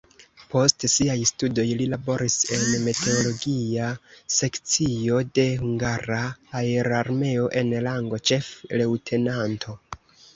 [0.51, 3.89] Post siaj studoj li laboris en meteologia
[4.35, 6.23] sekcio de hungara
[6.61, 9.77] aerarmeo en rango ĉef-leŭtenanto.